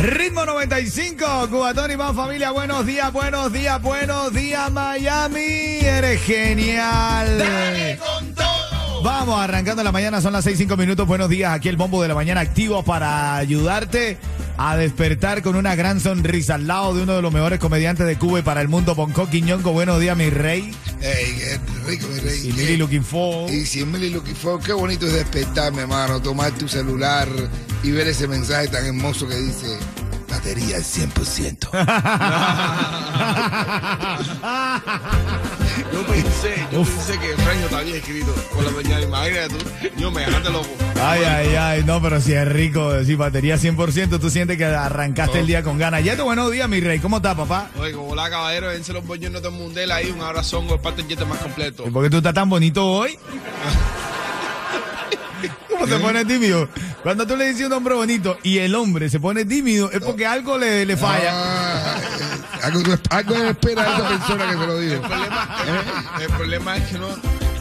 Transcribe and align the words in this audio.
Ritmo 0.00 0.46
95, 0.46 1.48
Cubatón 1.50 1.90
y 1.90 1.96
más 1.96 2.14
familia, 2.14 2.52
buenos 2.52 2.86
días, 2.86 3.12
buenos 3.12 3.52
días, 3.52 3.82
buenos 3.82 4.32
días, 4.32 4.70
Miami, 4.70 5.80
eres 5.82 6.22
genial. 6.22 7.98
Vamos, 9.02 9.40
arrancando 9.40 9.82
la 9.84 9.92
mañana, 9.92 10.20
son 10.20 10.32
las 10.32 10.44
6, 10.44 10.58
5 10.58 10.76
minutos, 10.76 11.06
buenos 11.06 11.28
días, 11.28 11.52
aquí 11.52 11.68
el 11.68 11.76
bombo 11.76 12.02
de 12.02 12.08
la 12.08 12.14
mañana 12.14 12.40
activo 12.40 12.82
para 12.82 13.36
ayudarte 13.36 14.18
a 14.56 14.76
despertar 14.76 15.42
con 15.42 15.54
una 15.54 15.76
gran 15.76 16.00
sonrisa 16.00 16.56
al 16.56 16.66
lado 16.66 16.94
de 16.94 17.02
uno 17.02 17.14
de 17.14 17.22
los 17.22 17.32
mejores 17.32 17.60
comediantes 17.60 18.06
de 18.06 18.18
Cuba 18.18 18.40
y 18.40 18.42
para 18.42 18.60
el 18.60 18.68
mundo, 18.68 18.94
Bonco 18.94 19.28
Quiñongo, 19.28 19.72
buenos 19.72 20.00
días, 20.00 20.16
mi 20.16 20.30
rey. 20.30 20.72
Ey, 21.00 21.36
qué 21.38 21.60
rico, 21.86 22.06
mi 22.12 22.18
rey. 22.20 22.48
Y 22.48 22.52
Milly 22.52 22.76
Looking 22.76 23.04
For. 23.04 23.50
Y 23.50 23.66
si 23.66 23.80
Emily 23.80 24.10
Looking 24.10 24.34
for, 24.34 24.60
qué 24.60 24.72
bonito 24.72 25.06
es 25.06 25.12
despertarme, 25.12 25.82
hermano, 25.82 26.20
tomar 26.20 26.50
tu 26.52 26.66
celular 26.66 27.28
y 27.84 27.90
ver 27.92 28.08
ese 28.08 28.26
mensaje 28.26 28.68
tan 28.68 28.84
hermoso 28.84 29.28
que 29.28 29.36
dice 29.36 29.78
batería 30.38 30.76
al 30.76 30.84
100%. 30.84 31.68
Yo 35.92 36.06
pensé, 36.06 36.54
yo 36.70 36.82
pensé 36.82 37.18
que 37.18 37.28
Franjo 37.42 37.66
te 37.68 37.76
había 37.76 37.96
escrito 37.96 38.34
con 38.54 38.64
la 38.64 38.70
mañana. 38.70 39.02
Imagínate 39.02 39.48
tú, 39.48 39.56
yo 39.96 40.10
me 40.10 40.20
dejaste 40.20 40.50
loco. 40.50 40.68
Ay, 41.00 41.22
ay, 41.24 41.54
ay, 41.56 41.84
no, 41.84 42.00
pero 42.00 42.20
si 42.20 42.34
es 42.34 42.46
rico, 42.46 43.02
si 43.04 43.16
batería 43.16 43.56
100%, 43.56 44.20
tú 44.20 44.30
sientes 44.30 44.56
que 44.56 44.64
arrancaste 44.64 45.40
el 45.40 45.46
día 45.46 45.62
con 45.62 45.78
ganas. 45.78 46.04
Ya 46.04 46.16
te 46.16 46.22
buenos 46.22 46.52
días, 46.52 46.68
mi 46.68 46.80
rey, 46.80 47.00
¿cómo 47.00 47.16
estás, 47.16 47.36
papá? 47.36 47.70
Oye, 47.78 47.92
como 47.92 48.14
la 48.14 48.30
caballero, 48.30 48.68
vence 48.68 48.92
los 48.92 49.06
boños 49.06 49.32
no 49.32 49.40
te 49.40 49.50
mundela 49.50 49.96
ahí, 49.96 50.10
un 50.10 50.20
abrazón 50.20 50.66
con 50.66 50.76
el 50.76 50.80
parte 50.80 51.02
del 51.02 51.26
más 51.26 51.38
completo. 51.38 51.84
¿Y 51.86 51.90
por 51.90 52.04
qué 52.04 52.10
tú 52.10 52.18
estás 52.18 52.34
tan 52.34 52.48
bonito 52.48 52.86
hoy? 52.86 53.18
¿Cómo 55.88 55.98
te 55.98 56.04
pones 56.06 56.26
tímido? 56.26 56.68
Cuando 57.02 57.26
tú 57.26 57.36
le 57.36 57.46
dices 57.48 57.62
a 57.64 57.66
un 57.68 57.72
hombre 57.74 57.94
bonito 57.94 58.38
y 58.42 58.58
el 58.58 58.74
hombre 58.74 59.08
se 59.08 59.20
pone 59.20 59.44
tímido, 59.44 59.90
es 59.90 60.00
porque 60.00 60.26
algo 60.26 60.58
le, 60.58 60.84
le 60.86 60.96
falla. 60.96 61.30
Ah, 61.32 61.96
eh, 62.20 62.60
algo, 62.64 62.80
algo 63.10 63.34
espera 63.36 63.82
a 63.82 63.96
esa 63.98 64.08
persona 64.08 64.46
que 64.46 64.52
se 64.58 64.66
lo 64.66 64.78
El 64.80 64.88
diga. 64.90 65.00
problema, 65.08 65.56
el, 66.16 66.22
el 66.22 66.28
problema 66.36 66.76
es 66.76 66.84
que 66.88 66.98
no, 66.98 67.08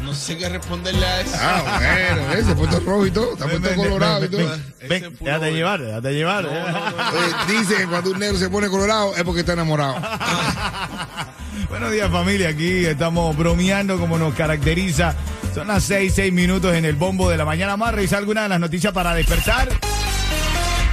no 0.03 0.13
sé 0.13 0.37
qué 0.37 0.49
responderle 0.49 1.05
a 1.05 1.21
eso. 1.21 1.35
Ah, 1.39 1.61
bueno, 1.79 2.33
eh, 2.33 2.43
se 2.45 2.51
ha 2.51 2.55
puesto 2.55 2.79
rojo 2.79 3.05
y 3.05 3.11
todo, 3.11 3.37
se 3.37 3.43
Ven, 3.45 3.61
puesto 3.61 3.69
ven, 3.69 3.75
colorado 3.89 4.25
y 4.25 4.29
todo. 4.29 4.49
ven, 4.49 4.63
Ese 5.03 5.09
déjate 5.21 5.51
llevar, 5.53 5.81
déjate 5.81 6.13
llevar. 6.13 6.45
Oye, 6.45 7.57
dice 7.59 7.75
que 7.77 7.87
cuando 7.87 8.11
un 8.11 8.19
negro 8.19 8.37
se 8.37 8.49
pone 8.49 8.67
colorado 8.69 9.15
es 9.15 9.23
porque 9.23 9.41
está 9.41 9.53
enamorado. 9.53 9.95
Buenos 11.69 11.91
días 11.91 12.09
familia, 12.11 12.49
aquí 12.49 12.85
estamos 12.85 13.35
bromeando 13.37 13.99
como 13.99 14.17
nos 14.17 14.33
caracteriza. 14.35 15.15
Son 15.57 15.69
las 15.69 15.85
6, 15.85 16.13
6 16.15 16.33
minutos 16.33 16.75
en 16.75 16.85
el 16.85 16.95
bombo 16.95 17.31
de 17.31 17.35
la 17.35 17.43
mañana. 17.43 17.71
Vamos 17.71 17.87
a 17.87 17.91
revisar 17.93 18.19
algunas 18.19 18.43
de 18.43 18.49
las 18.49 18.59
noticias 18.59 18.93
para 18.93 19.15
despertar. 19.15 19.67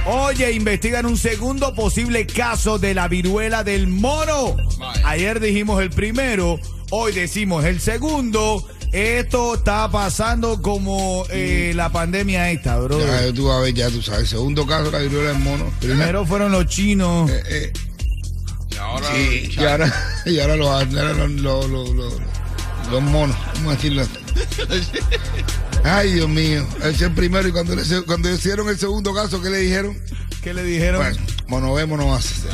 Oye, 0.07 0.53
investigan 0.53 1.05
un 1.05 1.17
segundo 1.17 1.75
posible 1.75 2.25
caso 2.25 2.79
de 2.79 2.95
la 2.95 3.07
viruela 3.07 3.63
del 3.63 3.85
mono. 3.85 4.57
Ayer 5.03 5.39
dijimos 5.39 5.83
el 5.83 5.91
primero, 5.91 6.59
hoy 6.89 7.11
decimos 7.13 7.63
el 7.63 7.79
segundo. 7.79 8.67
Esto 8.91 9.53
está 9.53 9.91
pasando 9.91 10.59
como 10.63 11.25
eh, 11.29 11.73
la 11.75 11.91
pandemia 11.91 12.49
esta, 12.49 12.79
bro. 12.79 12.99
Ya 12.99 13.31
tú 13.33 13.51
a 13.51 13.59
ver, 13.61 13.71
ya 13.71 13.91
tú 13.91 14.01
sabes. 14.01 14.29
Segundo 14.29 14.65
caso, 14.65 14.89
la 14.89 14.97
viruela 14.97 15.29
del 15.29 15.43
mono. 15.43 15.71
Primero 15.79 16.25
fueron 16.25 16.51
los 16.51 16.65
chinos. 16.65 17.29
Eh, 17.29 17.43
eh, 17.47 17.73
Y 18.71 18.77
ahora, 18.77 19.07
sí, 19.13 19.51
y 19.59 19.63
ahora, 19.63 19.93
y 20.25 20.39
ahora 20.39 20.55
los, 20.55 20.67
ahora 20.69 21.13
los, 21.13 21.69
los, 21.69 21.69
los, 21.91 22.13
los- 22.91 23.01
monos, 23.03 23.35
vamos 23.55 23.73
a 23.73 23.75
decirlo 23.75 24.01
así. 24.03 24.11
Ay, 25.83 26.13
Dios 26.13 26.29
mío. 26.29 26.65
Ese 26.79 26.89
es 26.89 27.01
el 27.03 27.11
primero 27.11 27.47
y 27.47 27.51
cuando, 27.51 27.75
le- 27.75 27.83
cuando 28.05 28.31
hicieron 28.31 28.67
el 28.69 28.77
segundo 28.77 29.13
caso, 29.13 29.41
¿qué 29.41 29.49
le 29.49 29.59
dijeron? 29.59 29.97
¿Qué 30.43 30.53
le 30.53 30.63
dijeron? 30.63 31.01
Bueno, 31.01 31.17
mono 31.47 31.73
ve, 31.73 31.85
mono 31.85 32.13
hace. 32.15 32.47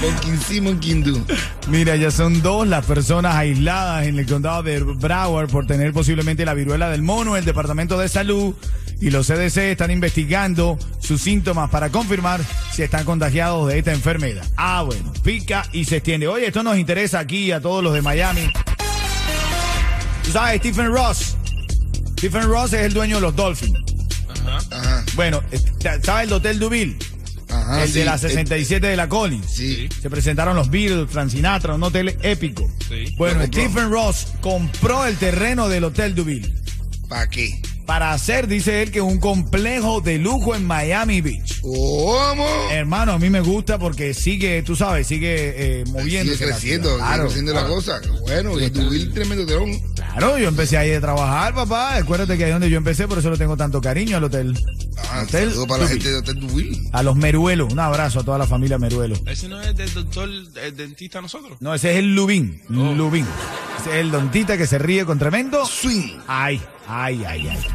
Monkin 0.00 0.40
sí, 0.46 0.60
monkin 0.60 1.02
do. 1.02 1.20
Mira, 1.66 1.96
ya 1.96 2.10
son 2.10 2.40
dos 2.40 2.66
las 2.68 2.84
personas 2.86 3.34
aisladas 3.34 4.06
en 4.06 4.18
el 4.18 4.26
condado 4.26 4.62
de 4.62 4.80
Broward 4.80 5.48
por 5.50 5.66
tener 5.66 5.92
posiblemente 5.92 6.44
la 6.44 6.54
viruela 6.54 6.88
del 6.88 7.02
mono. 7.02 7.36
El 7.36 7.44
Departamento 7.44 7.98
de 7.98 8.08
Salud 8.08 8.54
y 9.00 9.10
los 9.10 9.26
CDC 9.26 9.72
están 9.72 9.90
investigando 9.90 10.78
sus 11.00 11.20
síntomas 11.20 11.68
para 11.70 11.90
confirmar 11.90 12.40
si 12.72 12.82
están 12.82 13.04
contagiados 13.04 13.68
de 13.68 13.78
esta 13.78 13.92
enfermedad. 13.92 14.44
Ah, 14.56 14.82
bueno, 14.82 15.12
pica 15.24 15.64
y 15.72 15.84
se 15.84 15.96
extiende. 15.96 16.28
Oye, 16.28 16.46
esto 16.46 16.62
nos 16.62 16.78
interesa 16.78 17.18
aquí 17.18 17.50
a 17.50 17.60
todos 17.60 17.82
los 17.82 17.92
de 17.92 18.00
Miami. 18.02 18.48
Tú 20.28 20.32
sabes, 20.34 20.58
Stephen 20.60 20.92
Ross. 20.92 21.36
Stephen 22.18 22.42
Ross 22.42 22.74
es 22.74 22.82
el 22.82 22.92
dueño 22.92 23.14
de 23.14 23.22
los 23.22 23.34
Dolphins. 23.34 23.78
Ajá, 24.46 25.02
Bueno, 25.14 25.42
¿sabes 26.02 26.28
el 26.28 26.32
Hotel 26.34 26.58
Duville? 26.58 26.98
ajá. 27.48 27.82
el 27.82 27.88
sí, 27.88 28.00
de 28.00 28.04
la 28.04 28.16
eh, 28.16 28.18
67 28.18 28.86
de 28.88 28.94
la 28.94 29.08
Collins. 29.08 29.50
Sí. 29.50 29.88
Se 30.02 30.10
presentaron 30.10 30.54
los 30.54 30.68
Beatles, 30.68 31.10
Frank 31.10 31.30
Sinatra, 31.30 31.76
un 31.76 31.82
hotel 31.82 32.18
épico. 32.20 32.70
Sí. 32.86 33.14
Bueno. 33.16 33.46
Stephen 33.46 33.90
Ross 33.90 34.26
compró 34.42 35.06
el 35.06 35.16
terreno 35.16 35.66
del 35.70 35.84
Hotel 35.84 36.14
Duville 36.14 36.52
¿Para 37.08 37.26
qué? 37.30 37.62
Para 37.88 38.12
hacer, 38.12 38.48
dice 38.48 38.82
él, 38.82 38.90
que 38.90 39.00
un 39.00 39.18
complejo 39.18 40.02
de 40.02 40.18
lujo 40.18 40.54
en 40.54 40.66
Miami 40.66 41.22
Beach. 41.22 41.62
¿Cómo? 41.62 42.46
Hermano, 42.70 43.12
a 43.12 43.18
mí 43.18 43.30
me 43.30 43.40
gusta 43.40 43.78
porque 43.78 44.12
sigue, 44.12 44.62
tú 44.62 44.76
sabes, 44.76 45.06
sigue 45.06 45.54
eh, 45.80 45.84
moviéndose. 45.86 46.36
Sigue 46.36 46.50
creciendo, 46.50 46.90
sigue 46.90 46.98
Claro, 47.00 47.24
creciendo 47.24 47.54
la 47.54 47.66
cosa. 47.66 47.98
Bueno, 48.20 48.60
y 48.60 48.68
tu 48.68 48.90
Bill 48.90 49.10
tremendo 49.14 49.46
terón. 49.46 49.70
claro, 49.94 50.36
yo 50.36 50.48
empecé 50.48 50.76
ahí 50.76 50.92
a 50.92 51.00
trabajar, 51.00 51.54
papá. 51.54 51.96
Acuérdate 51.96 52.36
que 52.36 52.44
ahí 52.44 52.50
donde 52.50 52.68
yo 52.68 52.76
empecé, 52.76 53.08
por 53.08 53.20
eso 53.20 53.30
le 53.30 53.38
tengo 53.38 53.56
tanto 53.56 53.80
cariño 53.80 54.18
al 54.18 54.24
hotel. 54.24 54.54
Ah, 55.10 55.22
Hotel 55.26 55.48
saludo 55.48 55.66
para 55.66 55.84
la 55.84 55.88
gente 55.88 56.10
de 56.10 56.16
Hotel 56.18 56.40
Dubil. 56.40 56.88
A 56.92 57.02
los 57.02 57.16
Meruelos. 57.16 57.72
Un 57.72 57.80
abrazo 57.80 58.20
a 58.20 58.22
toda 58.22 58.36
la 58.36 58.46
familia 58.46 58.76
Meruelo. 58.76 59.16
Ese 59.24 59.48
no 59.48 59.62
es 59.62 59.74
del 59.74 59.94
doctor, 59.94 60.28
el 60.28 60.76
dentista 60.76 61.22
nosotros. 61.22 61.56
No, 61.60 61.72
ese 61.74 61.92
es 61.92 61.96
el 62.00 62.14
Lubín. 62.14 62.60
Lubín. 62.68 63.24
El 63.86 64.10
dontita 64.10 64.56
que 64.58 64.66
se 64.66 64.78
ríe 64.78 65.04
con 65.04 65.18
tremendo. 65.18 65.64
Ay, 66.26 66.60
ay, 66.86 67.24
ay, 67.26 67.48
ay. 67.48 67.66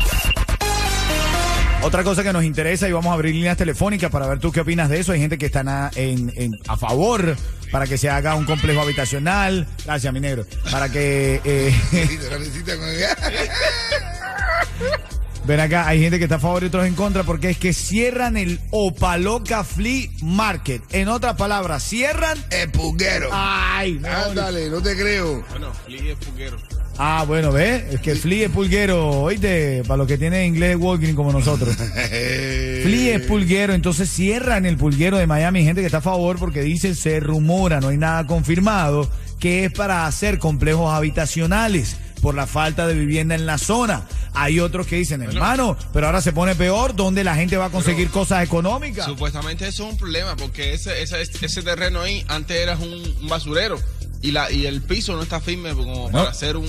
Otra 1.81 2.03
cosa 2.03 2.23
que 2.23 2.31
nos 2.31 2.43
interesa 2.45 2.87
y 2.87 2.93
vamos 2.93 3.11
a 3.11 3.13
abrir 3.13 3.35
líneas 3.35 3.57
telefónicas 3.57 4.09
para 4.09 4.25
ver 4.27 4.39
tú 4.39 4.51
qué 4.51 4.61
opinas 4.61 4.89
de 4.89 4.99
eso. 4.99 5.11
Hay 5.11 5.19
gente 5.19 5.37
que 5.37 5.47
está 5.47 5.63
na- 5.63 5.91
en, 5.95 6.31
en- 6.37 6.57
a 6.67 6.77
favor 6.77 7.35
para 7.71 7.87
que 7.87 7.97
se 7.97 8.09
haga 8.09 8.35
un 8.35 8.45
complejo 8.45 8.81
habitacional. 8.81 9.67
Gracias, 9.85 10.13
mi 10.13 10.19
negro. 10.21 10.45
Para 10.71 10.89
que... 10.89 11.41
eh, 11.43 11.73
Ven 15.45 15.59
acá, 15.59 15.89
hay 15.89 15.99
gente 15.99 16.19
que 16.19 16.23
está 16.23 16.35
a 16.35 16.39
favor 16.39 16.63
y 16.63 16.67
otros 16.67 16.85
en 16.85 16.95
contra 16.95 17.23
porque 17.23 17.49
es 17.49 17.57
que 17.57 17.73
cierran 17.73 18.37
el 18.37 18.61
Opaloca 18.71 19.65
Flea 19.65 20.07
Market. 20.21 20.81
En 20.91 21.09
otras 21.09 21.35
palabras, 21.35 21.83
cierran... 21.83 22.37
El 22.49 22.71
pulguero. 22.71 23.27
Ay, 23.33 23.99
no. 24.01 24.07
Ándale, 24.07 24.69
no 24.69 24.81
te 24.81 24.95
creo. 24.95 25.43
Bueno, 25.49 25.73
Lee 25.89 26.11
es 26.11 26.25
fuguero. 26.25 26.57
Ah, 26.97 27.25
bueno, 27.27 27.51
¿ves? 27.51 27.93
Es 27.93 27.99
que 27.99 28.15
Flea 28.15 28.45
es 28.45 28.51
pulguero, 28.51 29.09
oíste, 29.09 29.83
para 29.85 29.97
los 29.97 30.07
que 30.07 30.17
tienen 30.17 30.45
inglés 30.45 30.77
walking 30.79 31.13
como 31.13 31.33
nosotros. 31.33 31.75
Flea 31.75 33.17
es 33.17 33.25
pulguero, 33.27 33.73
entonces 33.73 34.09
cierran 34.09 34.65
el 34.65 34.77
pulguero 34.77 35.17
de 35.17 35.27
Miami. 35.27 35.65
Gente 35.65 35.81
que 35.81 35.87
está 35.87 35.97
a 35.97 36.01
favor 36.01 36.39
porque 36.39 36.61
dice, 36.61 36.95
se 36.95 37.19
rumora, 37.19 37.81
no 37.81 37.89
hay 37.89 37.97
nada 37.97 38.25
confirmado, 38.27 39.09
que 39.39 39.65
es 39.65 39.73
para 39.73 40.05
hacer 40.05 40.39
complejos 40.39 40.93
habitacionales 40.93 41.97
por 42.23 42.33
la 42.35 42.47
falta 42.47 42.87
de 42.87 42.93
vivienda 42.95 43.35
en 43.35 43.45
la 43.45 43.57
zona. 43.59 44.03
Hay 44.33 44.59
otros 44.61 44.87
que 44.87 44.95
dicen, 44.95 45.21
hermano, 45.21 45.77
pero 45.91 46.07
ahora 46.07 46.21
se 46.21 46.31
pone 46.31 46.55
peor, 46.55 46.95
¿dónde 46.95 47.23
la 47.23 47.35
gente 47.35 47.57
va 47.57 47.65
a 47.65 47.69
conseguir 47.69 48.09
cosas 48.09 48.43
económicas? 48.43 49.05
Supuestamente 49.05 49.67
eso 49.67 49.85
es 49.85 49.91
un 49.91 49.97
problema 49.99 50.35
porque 50.37 50.73
ese, 50.73 51.03
ese, 51.03 51.21
ese 51.21 51.61
terreno 51.61 52.01
ahí 52.01 52.23
antes 52.29 52.57
era 52.57 52.77
un, 52.77 52.91
un 53.21 53.27
basurero 53.27 53.77
y 54.21 54.31
la 54.31 54.49
y 54.49 54.65
el 54.65 54.81
piso 54.81 55.15
no 55.17 55.21
está 55.21 55.39
firme 55.41 55.73
como 55.75 56.09
para 56.09 56.29
hacer 56.29 56.55
un, 56.57 56.65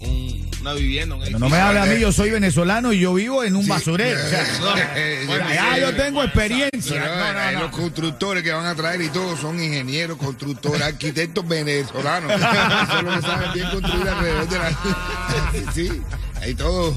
un- 0.00 0.43
una 0.64 0.72
vivienda. 0.74 1.14
Un 1.16 1.32
no 1.38 1.48
me 1.50 1.58
hable 1.58 1.80
a 1.80 1.84
mí, 1.84 1.98
yo 2.00 2.10
soy 2.10 2.30
venezolano 2.30 2.92
y 2.92 3.00
yo 3.00 3.12
vivo 3.14 3.44
en 3.44 3.54
un 3.56 3.64
Sí. 3.64 3.68
basurero. 3.68 4.18
o 4.24 4.28
sea, 4.28 4.92
Eh, 4.96 5.24
Bueno, 5.26 5.44
sí, 5.46 5.52
allá 5.58 5.74
sí, 5.74 5.80
yo 5.82 5.96
tengo 5.96 6.22
experiencia. 6.24 7.02
Pero, 7.02 7.16
No, 7.16 7.32
no, 7.32 7.40
eh, 7.40 7.52
no. 7.52 7.60
Los 7.60 7.70
constructores 7.70 8.42
que 8.42 8.52
van 8.52 8.66
a 8.66 8.74
traer 8.74 9.00
y 9.02 9.08
todos 9.08 9.40
son 9.40 9.62
ingenieros, 9.62 10.16
constructores, 10.16 10.80
arquitectos 10.86 11.46
venezolanos. 11.46 12.32
Son 12.90 13.04
los 13.04 13.16
que 13.16 13.22
saben 13.22 13.52
bien 13.52 13.70
construir 13.70 14.08
alrededor 14.08 14.48
de 14.48 14.58
la. 14.58 14.70
sí. 15.74 16.02
Ahí 16.40 16.54
todo. 16.54 16.94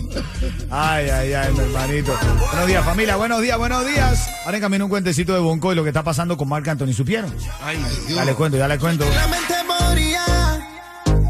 Ay, 0.69 1.09
ay, 1.09 1.33
ay, 1.33 1.53
mi 1.53 1.59
hermanito. 1.59 2.13
Buenos 2.51 2.67
días, 2.67 2.83
familia. 2.85 3.15
Buenos 3.15 3.41
días, 3.41 3.57
buenos 3.57 3.85
días. 3.85 4.29
Ahora 4.45 4.57
en 4.57 4.61
camino 4.63 4.85
un 4.85 4.89
cuentecito 4.89 5.33
de 5.33 5.39
Bonco 5.39 5.71
y 5.71 5.75
lo 5.75 5.83
que 5.83 5.89
está 5.89 6.03
pasando 6.03 6.35
con 6.35 6.49
Marc 6.49 6.67
Anthony. 6.67 6.91
¿Supieron? 6.93 7.33
Ay, 7.61 7.77
Dios. 8.07 8.17
Ya 8.17 8.25
les 8.25 8.35
cuento, 8.35 8.57
ya 8.57 8.67
les 8.67 8.77
cuento. 8.79 9.05
La 9.09 9.27
mente 9.27 9.53
moría, 9.65 10.25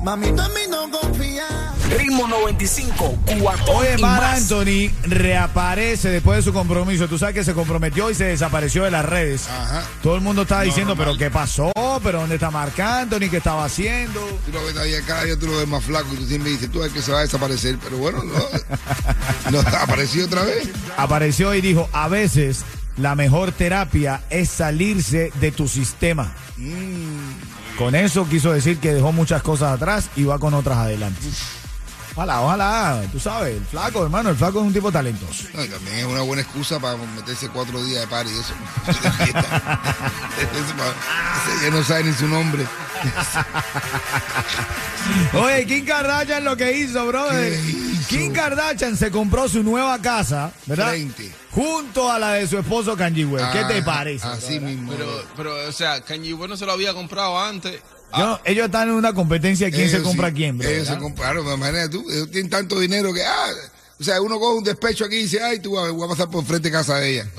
mamito 0.04 0.42
a 0.42 0.50
mí 0.50 0.62
no 0.70 0.90
confía. 0.90 1.46
Ritmo 1.90 2.28
95, 2.28 3.18
cuatón 3.42 3.76
Oye, 3.78 3.96
y 3.98 4.02
Mar 4.02 4.22
más. 4.22 4.42
Anthony 4.42 4.92
reaparece 5.04 6.10
después 6.10 6.38
de 6.38 6.44
su 6.44 6.54
compromiso. 6.54 7.08
Tú 7.08 7.18
sabes 7.18 7.36
que 7.36 7.44
se 7.44 7.54
comprometió 7.54 8.10
y 8.10 8.16
se 8.16 8.26
desapareció 8.26 8.84
de 8.84 8.92
las 8.92 9.06
redes. 9.06 9.48
Ajá. 9.48 9.84
Todo 10.04 10.16
el 10.16 10.22
mundo 10.22 10.42
estaba 10.42 10.64
diciendo, 10.64 10.96
normal. 10.96 11.16
pero 11.18 11.30
¿qué 11.30 11.34
pasó? 11.34 11.72
¿Pero 12.04 12.20
dónde 12.20 12.36
está 12.36 12.52
Marc 12.52 12.80
Anthony? 12.80 13.30
¿Qué 13.30 13.38
estaba 13.38 13.66
haciendo? 13.66 14.20
Tú 14.46 14.52
lo 14.52 14.64
ves 14.66 14.78
ahí 14.78 14.92
cada 15.06 15.24
día 15.24 15.38
tú 15.40 15.48
lo 15.48 15.58
ves 15.58 15.68
más 15.68 15.84
flaco 15.84 16.08
y 16.14 16.18
tú 16.18 16.26
siempre 16.26 16.52
dices, 16.52 16.70
tú 16.72 16.84
es 16.84 16.92
que 16.92 17.02
se 17.02 17.12
va 17.12 17.20
a 17.20 17.22
desaparecer. 17.22 17.78
Pero 17.82 17.98
bueno, 17.98 18.24
no. 18.24 18.34
no 19.52 19.60
apareció 19.60 20.26
otra 20.26 20.44
vez. 20.44 20.70
Apareció 20.98 21.54
y 21.56 21.62
dijo, 21.62 21.90
a 21.94 22.08
veces 22.08 22.64
la 22.98 23.16
mejor 23.16 23.52
terapia 23.52 24.22
es 24.30 24.50
salirse 24.50 25.32
de 25.40 25.52
tu 25.52 25.68
sistema. 25.68 26.34
Con 27.78 27.96
eso 27.96 28.28
quiso 28.28 28.52
decir 28.52 28.80
que 28.80 28.94
dejó 28.94 29.12
muchas 29.12 29.42
cosas 29.44 29.74
atrás 29.74 30.10
y 30.16 30.24
va 30.24 30.40
con 30.40 30.54
otras 30.54 30.78
adelante. 30.80 31.22
Ojalá, 32.18 32.42
ojalá, 32.42 33.04
tú 33.12 33.20
sabes, 33.20 33.56
el 33.58 33.64
flaco, 33.64 34.02
hermano, 34.04 34.32
el 34.32 34.36
flaco 34.36 34.60
es 34.60 34.66
un 34.66 34.74
tipo 34.74 34.92
talentoso. 34.92 35.44
No, 35.54 35.64
y 35.64 35.68
también 35.68 35.98
es 36.00 36.06
una 36.06 36.22
buena 36.24 36.42
excusa 36.42 36.80
para 36.80 36.98
meterse 36.98 37.48
cuatro 37.50 37.84
días 37.84 38.02
de 38.02 38.08
party 38.08 38.32
y 38.32 38.40
eso. 38.40 38.54
Eso 40.38 41.62
ya 41.64 41.70
no 41.72 41.84
sabe 41.84 42.06
ni 42.06 42.14
su 42.14 42.28
nombre. 42.28 42.66
Oye, 45.34 45.66
Kim 45.66 45.86
Kardashian 45.86 46.44
lo 46.44 46.58
que 46.58 46.72
hizo, 46.80 47.06
brother. 47.06 47.60
Kim 48.10 48.34
Kardashian 48.34 48.98
se 48.98 49.12
compró 49.12 49.48
su 49.48 49.62
nueva 49.64 50.00
casa, 50.02 50.52
¿verdad? 50.66 50.90
Frente. 50.90 51.32
Junto 51.52 52.12
a 52.12 52.18
la 52.20 52.34
de 52.34 52.48
su 52.48 52.58
esposo 52.58 52.96
Kanye 52.98 53.26
West. 53.26 53.52
¿Qué 53.52 53.64
te 53.66 53.80
Ah, 53.80 53.86
parece? 53.86 54.28
Así 54.28 54.60
mismo. 54.60 54.92
pero, 54.92 55.24
pero, 55.36 55.68
o 55.68 55.72
sea, 55.72 56.02
Kanye 56.02 56.34
West 56.34 56.50
no 56.50 56.58
se 56.58 56.66
lo 56.66 56.72
había 56.74 56.94
comprado 56.94 57.40
antes. 57.40 57.80
Yo 58.16 58.26
no- 58.26 58.40
ellos 58.46 58.66
están 58.66 58.90
en 58.90 58.96
una 58.96 59.14
competencia 59.14 59.68
de 59.68 59.74
quién 59.74 59.90
se 59.90 60.02
compra 60.02 60.28
sí, 60.28 60.34
a 60.34 60.36
quién, 60.36 60.58
bro. 60.58 60.68
Ellos 60.70 60.88
se 60.88 60.98
compraron, 60.98 61.46
imagínate 61.46 61.90
tú, 61.90 62.06
ellos 62.10 62.32
tienen 62.32 62.50
tanto 62.50 62.80
dinero 62.80 63.14
que, 63.14 63.24
ah, 63.26 63.48
o 64.00 64.04
sea, 64.04 64.22
uno 64.22 64.40
coge 64.40 64.58
un 64.60 64.64
despecho 64.64 65.06
aquí 65.06 65.16
y 65.16 65.24
dice, 65.24 65.42
ay, 65.42 65.60
tú 65.60 65.72
vas- 65.74 65.92
voy 65.92 66.06
a 66.06 66.10
pasar 66.10 66.30
por 66.30 66.46
frente 66.46 66.70
de 66.70 66.72
casa 66.72 66.96
de 66.98 67.14
ella. 67.14 67.26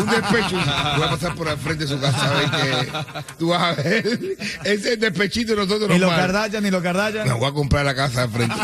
un 0.00 0.06
despecho, 0.10 0.56
voy 0.96 1.06
a 1.06 1.10
pasar 1.10 1.34
por 1.34 1.48
el 1.48 1.56
frente 1.58 1.84
de 1.84 1.90
su 1.90 2.00
casa 2.00 2.26
a 2.30 2.34
ver 2.34 2.50
que 2.50 2.88
tú 3.38 3.48
vas 3.48 3.62
a 3.78 3.82
ver. 3.82 4.06
Ese 4.64 4.74
es 4.74 4.86
el 4.86 5.00
despechito 5.00 5.52
de 5.54 5.58
nosotros 5.64 5.88
Ni 5.88 5.98
los. 5.98 6.10
Kardashian, 6.10 6.62
ni 6.62 6.70
los 6.70 6.82
Kardashian. 6.82 7.26
Me 7.28 7.34
voy 7.34 7.48
a 7.48 7.52
comprar 7.52 7.84
la 7.84 7.94
casa 7.94 8.26
de 8.26 8.28
frente. 8.28 8.54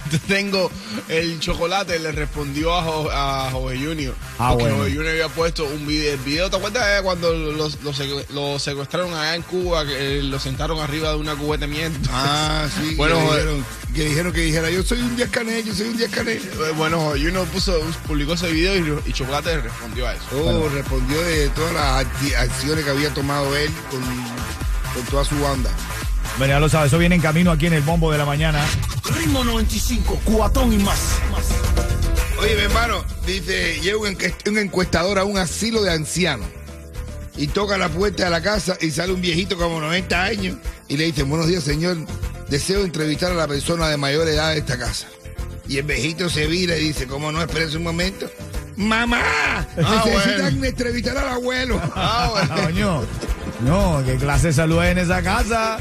Tengo 0.29 0.71
el 1.09 1.41
chocolate, 1.41 1.99
le 1.99 2.13
respondió 2.13 2.75
a, 2.75 2.83
Jo- 2.83 3.11
a 3.13 3.49
Jorge 3.51 3.79
Junior. 3.85 4.15
Ah, 4.39 4.51
porque 4.51 4.65
bueno. 4.65 4.77
Jorge 4.79 4.93
Junior 4.95 5.13
había 5.13 5.29
puesto 5.29 5.65
un 5.65 5.87
video. 5.87 6.15
El 6.15 6.21
video, 6.21 6.51
¿te 6.51 6.57
acuerdas 6.57 7.03
cuando 7.03 7.33
los, 7.33 7.79
los, 7.83 7.99
los 8.31 8.63
secuestraron 8.63 9.13
allá 9.15 9.35
en 9.35 9.43
Cuba? 9.43 9.85
Que 9.87 10.19
eh, 10.19 10.23
lo 10.23 10.39
sentaron 10.39 10.79
arriba 10.81 11.11
de 11.11 11.17
una 11.17 11.35
cubeta 11.35 11.67
de 11.67 11.73
miento. 11.73 12.09
ah, 12.13 12.67
sí, 12.75 12.95
Bueno, 12.97 13.17
que, 13.19 13.25
dijeron, 13.35 13.65
que 13.95 14.05
dijeron 14.05 14.33
que 14.33 14.41
dijera, 14.41 14.71
yo 14.71 14.83
soy 14.83 15.01
un 15.01 15.17
Díaz 15.17 15.31
Canel, 15.31 15.65
yo 15.65 15.75
soy 15.75 15.89
un 15.89 15.97
Díaz 15.97 16.11
Canel. 16.11 16.39
Eh, 16.39 16.73
Bueno, 16.77 17.01
Jorge 17.01 17.25
Junior 17.25 17.47
puso, 17.49 17.79
publicó 18.07 18.35
ese 18.35 18.51
video 18.53 18.77
y, 18.77 19.11
y 19.11 19.13
Chocolate 19.13 19.57
le 19.57 19.63
respondió 19.63 20.07
a 20.07 20.15
eso. 20.15 20.25
Oh, 20.33 20.69
respondió 20.69 21.21
de 21.23 21.49
todas 21.51 21.73
las 21.73 22.07
acciones 22.37 22.85
que 22.85 22.91
había 22.91 23.13
tomado 23.15 23.57
él 23.57 23.71
con, 23.91 24.01
con 24.01 25.03
toda 25.11 25.25
su 25.25 25.39
banda. 25.41 25.71
Bueno, 26.37 26.55
ya 26.55 26.61
lo 26.61 26.69
sabes, 26.69 26.89
eso 26.89 26.99
viene 26.99 27.15
en 27.15 27.21
camino 27.21 27.53
aquí 27.53 27.67
en 27.67 27.75
el 27.75 27.83
bombo 27.83 28.11
de 28.11 28.19
la 28.19 28.25
mañana. 28.25 28.65
Ritmo 29.17 29.45
95, 29.45 30.21
cuatón 30.25 30.73
y 30.73 30.79
más. 30.79 30.99
Oye, 32.41 32.57
mi 32.57 32.63
hermano, 32.63 33.05
dice, 33.25 33.81
llega 33.81 33.99
un, 33.99 34.59
encuestador 34.59 35.21
a 35.21 35.25
un 35.25 35.39
asilo 35.39 35.83
de 35.83 35.93
ancianos 35.93 36.49
y 37.37 37.47
toca 37.47 37.79
la 37.79 37.89
puerta 37.89 38.25
de 38.25 38.31
la 38.31 38.43
casa 38.43 38.77
y 38.81 38.91
sale 38.91 39.13
un 39.13 39.21
viejito 39.21 39.57
como 39.57 39.81
90 39.81 40.23
años 40.23 40.57
y 40.89 40.97
le 40.97 41.05
dice, 41.05 41.23
buenos 41.23 41.47
días, 41.47 41.63
señor, 41.63 41.99
deseo 42.49 42.85
entrevistar 42.85 43.31
a 43.31 43.37
la 43.37 43.47
persona 43.47 43.89
de 43.89 43.97
mayor 43.97 44.27
edad 44.27 44.51
de 44.51 44.59
esta 44.59 44.77
casa. 44.77 45.07
Y 45.69 45.79
el 45.79 45.85
viejito 45.85 46.29
se 46.29 46.49
vira 46.49 46.77
y 46.77 46.89
dice, 46.89 47.07
¿cómo 47.07 47.31
no? 47.31 47.41
Espérense 47.41 47.77
un 47.77 47.85
momento. 47.85 48.29
¡Mamá! 48.77 49.67
Necesitan 49.77 50.65
entrevistar 50.65 51.17
al 51.19 51.29
abuelo. 51.29 51.81
Ah, 51.95 52.29
bueno. 52.33 52.63
Coño. 52.63 53.03
No, 53.61 54.03
qué 54.05 54.17
clase 54.17 54.49
de 54.49 54.53
salud 54.53 54.79
hay 54.81 54.91
en 54.91 54.99
esa 54.99 55.23
casa. 55.23 55.79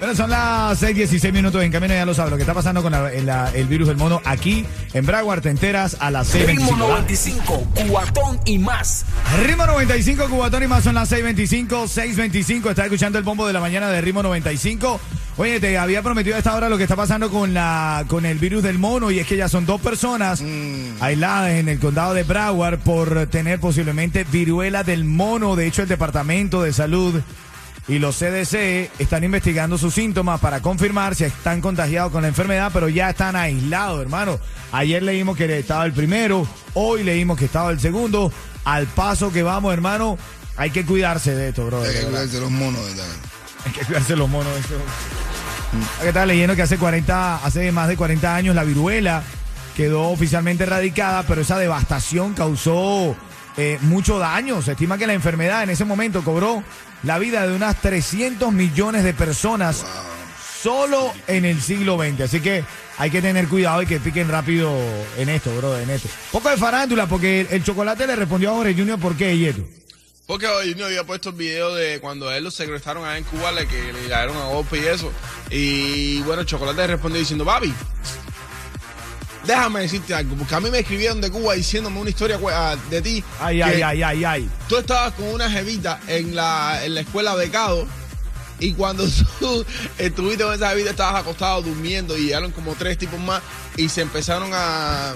Pero 0.00 0.14
son 0.16 0.30
las 0.30 0.80
6:16 0.82 1.32
minutos 1.32 1.62
en 1.62 1.70
camino, 1.70 1.92
ya 1.94 2.06
lo 2.06 2.14
sabes, 2.14 2.30
lo 2.30 2.36
que 2.36 2.42
está 2.44 2.54
pasando 2.54 2.82
con 2.82 2.92
la- 2.92 3.10
la- 3.22 3.50
el 3.52 3.66
virus 3.66 3.88
del 3.88 3.96
mono 3.98 4.22
aquí 4.24 4.64
en 4.94 5.04
Broward. 5.04 5.42
Te 5.42 5.50
enteras 5.50 5.96
a 6.00 6.10
las 6.10 6.32
Ritmo 6.32 6.70
6:25. 6.72 6.78
¿verdad? 6.78 6.88
95, 6.88 7.66
cuatón 7.90 8.40
y 8.46 8.58
más. 8.58 9.04
Ritmo 9.44 9.66
95, 9.66 10.28
Cubatón 10.28 10.62
y 10.62 10.66
más 10.66 10.82
son 10.84 10.94
las 10.94 11.10
6.25, 11.12 11.86
6.25. 11.88 12.70
Está 12.70 12.84
escuchando 12.84 13.18
el 13.18 13.24
bombo 13.24 13.46
de 13.46 13.52
la 13.52 13.60
mañana 13.60 13.88
de 13.90 14.00
Ritmo 14.00 14.22
95. 14.22 14.98
Oye, 15.38 15.60
te 15.60 15.78
había 15.78 16.02
prometido 16.02 16.34
a 16.34 16.38
esta 16.38 16.56
hora 16.56 16.68
lo 16.68 16.76
que 16.76 16.82
está 16.82 16.96
pasando 16.96 17.30
con 17.30 17.54
la 17.54 18.04
con 18.08 18.26
el 18.26 18.38
virus 18.38 18.60
del 18.60 18.76
mono 18.76 19.12
y 19.12 19.20
es 19.20 19.26
que 19.28 19.36
ya 19.36 19.48
son 19.48 19.66
dos 19.66 19.80
personas 19.80 20.42
aisladas 20.98 21.52
en 21.52 21.68
el 21.68 21.78
condado 21.78 22.12
de 22.12 22.24
Broward 22.24 22.80
por 22.80 23.28
tener 23.28 23.60
posiblemente 23.60 24.24
viruela 24.24 24.82
del 24.82 25.04
mono. 25.04 25.54
De 25.54 25.68
hecho, 25.68 25.82
el 25.82 25.88
Departamento 25.88 26.60
de 26.62 26.72
Salud 26.72 27.20
y 27.86 28.00
los 28.00 28.16
CDC 28.16 28.90
están 28.98 29.22
investigando 29.22 29.78
sus 29.78 29.94
síntomas 29.94 30.40
para 30.40 30.60
confirmar 30.60 31.14
si 31.14 31.22
están 31.22 31.60
contagiados 31.60 32.10
con 32.10 32.22
la 32.22 32.28
enfermedad, 32.28 32.72
pero 32.74 32.88
ya 32.88 33.10
están 33.10 33.36
aislados, 33.36 34.02
hermano. 34.02 34.40
Ayer 34.72 35.04
leímos 35.04 35.36
que 35.36 35.56
estaba 35.56 35.86
el 35.86 35.92
primero, 35.92 36.48
hoy 36.74 37.04
leímos 37.04 37.38
que 37.38 37.44
estaba 37.44 37.70
el 37.70 37.78
segundo. 37.78 38.32
Al 38.64 38.88
paso 38.88 39.32
que 39.32 39.44
vamos, 39.44 39.72
hermano, 39.72 40.18
hay 40.56 40.70
que 40.70 40.84
cuidarse 40.84 41.32
de 41.36 41.50
esto, 41.50 41.64
bro. 41.64 41.80
Hay 41.82 41.94
que 41.94 42.02
cuidarse 42.02 42.40
los 42.40 42.50
monos, 42.50 42.84
¿verdad? 42.84 43.06
Hay 43.64 43.72
que 43.72 43.80
cuidarse 43.82 44.16
los 44.16 44.28
monos. 44.28 44.52
Eso. 44.58 45.27
Acá 45.98 46.08
estaba 46.08 46.26
leyendo 46.26 46.56
que 46.56 46.62
hace 46.62 46.78
40, 46.78 47.44
hace 47.44 47.72
más 47.72 47.88
de 47.88 47.96
40 47.96 48.34
años 48.34 48.54
la 48.54 48.64
viruela 48.64 49.22
quedó 49.76 50.08
oficialmente 50.08 50.64
erradicada, 50.64 51.22
pero 51.22 51.42
esa 51.42 51.58
devastación 51.58 52.34
causó 52.34 53.14
eh, 53.56 53.78
mucho 53.82 54.18
daño. 54.18 54.60
Se 54.62 54.72
estima 54.72 54.98
que 54.98 55.06
la 55.06 55.12
enfermedad 55.12 55.62
en 55.62 55.70
ese 55.70 55.84
momento 55.84 56.24
cobró 56.24 56.64
la 57.04 57.18
vida 57.18 57.46
de 57.46 57.54
unas 57.54 57.76
300 57.76 58.52
millones 58.52 59.04
de 59.04 59.14
personas 59.14 59.84
solo 60.62 61.12
en 61.26 61.44
el 61.44 61.60
siglo 61.60 61.96
XX. 61.96 62.22
Así 62.22 62.40
que 62.40 62.64
hay 62.98 63.10
que 63.10 63.22
tener 63.22 63.46
cuidado 63.46 63.82
y 63.82 63.86
que 63.86 64.00
piquen 64.00 64.28
rápido 64.28 64.76
en 65.16 65.28
esto, 65.28 65.54
bro, 65.56 65.78
en 65.78 65.90
esto. 65.90 66.08
Poco 66.32 66.48
de 66.48 66.56
farándula, 66.56 67.06
porque 67.06 67.42
el, 67.42 67.48
el 67.50 67.62
chocolate 67.62 68.06
le 68.06 68.16
respondió 68.16 68.50
a 68.50 68.54
Jorge 68.54 68.74
Junior 68.74 68.98
por 68.98 69.14
qué, 69.14 69.36
Yeto. 69.36 69.62
Porque 70.28 70.46
hoy 70.46 70.74
no 70.74 70.84
había 70.84 71.04
puesto 71.04 71.30
el 71.30 71.36
video 71.36 71.74
de 71.74 72.00
cuando 72.00 72.28
a 72.28 72.36
él 72.36 72.44
lo 72.44 72.50
secuestraron 72.50 73.02
allá 73.04 73.16
en 73.16 73.24
Cuba, 73.24 73.50
le, 73.50 73.66
que 73.66 73.92
le 73.94 74.02
llegaron 74.02 74.36
a 74.36 74.44
golpe 74.44 74.78
y 74.78 74.84
eso. 74.86 75.10
Y 75.50 76.20
bueno, 76.20 76.44
Chocolate 76.44 76.86
respondió 76.86 77.18
diciendo, 77.18 77.46
papi, 77.46 77.72
déjame 79.46 79.80
decirte 79.80 80.12
algo, 80.12 80.36
porque 80.36 80.54
a 80.54 80.60
mí 80.60 80.70
me 80.70 80.80
escribieron 80.80 81.22
de 81.22 81.30
Cuba 81.30 81.54
diciéndome 81.54 81.98
una 81.98 82.10
historia 82.10 82.36
cu- 82.36 82.50
ah, 82.50 82.76
de 82.90 83.00
ti. 83.00 83.24
Ay, 83.40 83.62
ay, 83.62 83.80
ay, 83.80 84.02
ay, 84.02 84.24
ay. 84.24 84.50
Tú 84.68 84.76
estabas 84.76 85.14
con 85.14 85.28
una 85.28 85.50
jevita 85.50 85.98
en 86.08 86.36
la, 86.36 86.84
en 86.84 86.94
la 86.94 87.00
escuela 87.00 87.34
becado 87.34 87.86
y 88.60 88.74
cuando 88.74 89.06
tú 89.40 89.64
estuviste 89.96 90.44
con 90.44 90.52
esa 90.52 90.68
jevita 90.68 90.90
estabas 90.90 91.22
acostado 91.22 91.62
durmiendo 91.62 92.18
y 92.18 92.26
llegaron 92.26 92.52
como 92.52 92.74
tres 92.74 92.98
tipos 92.98 93.18
más 93.18 93.40
y 93.78 93.88
se 93.88 94.02
empezaron 94.02 94.50
a... 94.52 95.14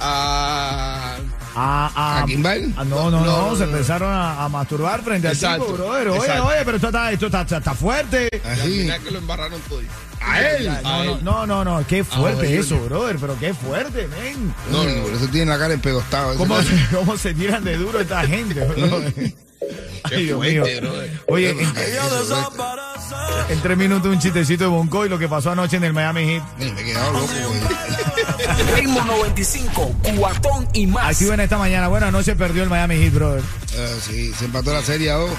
a 0.00 1.16
A, 1.58 1.90
a, 1.94 2.22
¿A 2.22 2.26
Kimball? 2.26 2.74
a- 2.76 2.84
no, 2.84 3.10
no, 3.10 3.20
no, 3.20 3.24
No, 3.24 3.50
no, 3.50 3.56
se 3.56 3.64
empezaron 3.64 4.12
a, 4.12 4.44
a 4.44 4.48
masturbar 4.50 5.02
frente 5.02 5.26
al 5.28 5.32
Exacto, 5.34 5.64
tipo, 5.64 5.76
brother. 5.78 6.08
Oye, 6.08 6.18
exacto. 6.18 6.44
oye, 6.44 6.56
pero 6.64 6.76
esto 6.76 6.86
está, 6.88 7.12
esto 7.12 7.26
está, 7.26 7.40
está- 7.42 7.56
está 7.58 7.74
fuerte. 7.74 8.28
y 8.30 8.46
al 8.46 8.60
Así. 8.60 8.80
final 8.80 9.00
que 9.02 9.10
lo 9.10 9.18
embarraron 9.18 9.60
todo. 9.68 9.80
A 10.20 10.40
él. 10.42 10.68
A 10.68 10.82
No, 10.82 11.02
él. 11.02 11.18
no, 11.24 11.46
no, 11.46 11.64
no, 11.64 11.86
qué 11.86 12.04
fuerte 12.04 12.40
Jorge 12.40 12.58
eso, 12.58 12.78
brother, 12.80 13.16
pero 13.18 13.38
qué 13.38 13.54
fuerte, 13.54 14.06
men. 14.08 14.54
No, 14.70 14.84
no, 14.84 15.02
por 15.04 15.12
eso 15.14 15.28
tiene 15.28 15.50
la 15.50 15.58
cara 15.58 15.72
empegostada. 15.72 16.34
¿Cómo 16.34 16.60
se, 16.62 16.86
¿Cómo 16.94 17.16
se 17.16 17.32
tiran 17.32 17.64
de 17.64 17.76
duro 17.78 18.00
esta 18.00 18.26
gente, 18.26 18.54
brother? 18.66 19.14
Ay, 20.04 20.24
Dios 20.24 20.40
mío. 20.40 20.62
fuerte, 20.62 20.80
brother. 20.80 21.20
Oye, 21.28 21.54
en- 23.48 23.60
tres 23.60 23.76
minutos 23.78 24.12
un 24.12 24.18
chistecito 24.18 24.64
de 24.64 24.70
Bonco 24.70 25.04
y 25.06 25.08
lo 25.08 25.18
que 25.18 25.28
pasó 25.28 25.50
anoche 25.52 25.76
en 25.76 25.84
el 25.84 25.92
Miami 25.92 26.24
Heat. 26.24 26.42
Me 26.58 26.66
he 26.80 26.84
quedado 26.84 27.12
loco. 27.12 27.26
güey. 27.26 28.76
Ritmo 28.80 29.04
95, 29.04 29.94
cuatón 30.16 30.68
y 30.72 30.86
más. 30.86 31.06
Así 31.10 31.24
ven 31.26 31.40
esta 31.40 31.58
mañana. 31.58 31.88
Bueno, 31.88 32.06
anoche 32.06 32.34
perdió 32.36 32.62
el 32.62 32.68
Miami 32.70 32.96
Heat, 32.96 33.12
brother. 33.14 33.42
Ah, 33.78 33.94
sí, 34.00 34.32
se 34.32 34.44
empató 34.46 34.72
la 34.72 34.82
serie 34.82 35.10
a 35.10 35.14
dos. 35.14 35.30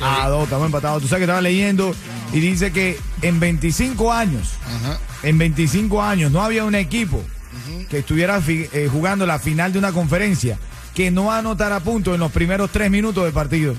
A 0.00 0.28
dos, 0.28 0.44
estamos 0.44 0.66
empatados. 0.66 1.02
Tú 1.02 1.08
sabes 1.08 1.20
que 1.20 1.24
estaba 1.24 1.40
leyendo 1.40 1.94
y 2.32 2.40
dice 2.40 2.70
que 2.72 2.98
en 3.22 3.40
25 3.40 4.12
años, 4.12 4.52
Ajá. 4.66 4.98
en 5.22 5.38
25 5.38 6.02
años 6.02 6.30
no 6.30 6.42
había 6.42 6.64
un 6.64 6.74
equipo 6.74 7.22
que 7.88 7.98
estuviera 7.98 8.40
eh, 8.46 8.88
jugando 8.92 9.24
la 9.26 9.38
final 9.38 9.72
de 9.72 9.78
una 9.78 9.92
conferencia 9.92 10.58
que 10.94 11.10
no 11.10 11.32
anotara 11.32 11.80
puntos 11.80 12.14
en 12.14 12.20
los 12.20 12.30
primeros 12.32 12.70
tres 12.70 12.90
minutos 12.90 13.24
del 13.24 13.32
partido. 13.32 13.74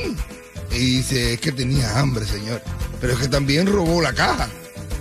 Y 0.71 0.97
dice, 0.97 1.33
es 1.33 1.39
que 1.39 1.51
tenía 1.51 1.99
hambre, 1.99 2.25
señor. 2.25 2.59
Pero 2.99 3.13
es 3.13 3.19
que 3.19 3.27
también 3.27 3.67
robó 3.67 4.01
la 4.01 4.13
caja. 4.13 4.49